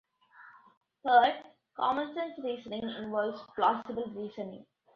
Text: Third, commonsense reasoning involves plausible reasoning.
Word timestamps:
Third, 1.05 1.43
commonsense 1.75 2.33
reasoning 2.43 2.81
involves 2.89 3.39
plausible 3.53 4.07
reasoning. 4.15 4.65